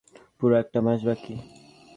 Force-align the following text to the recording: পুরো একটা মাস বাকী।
পুরো 0.37 0.55
একটা 0.57 0.79
মাস 0.81 0.99
বাকী। 1.07 1.35